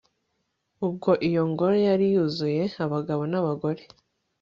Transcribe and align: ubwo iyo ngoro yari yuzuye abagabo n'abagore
ubwo 0.87 1.09
iyo 1.27 1.43
ngoro 1.49 1.75
yari 1.87 2.05
yuzuye 2.13 2.63
abagabo 2.83 3.21
n'abagore 3.31 3.81